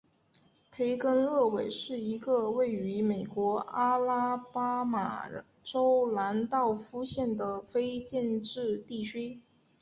[0.71, 5.29] 培根勒韦是一个位于美国阿拉巴马
[5.63, 9.39] 州兰道夫县的非建制地区。